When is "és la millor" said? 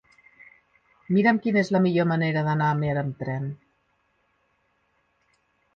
1.63-2.07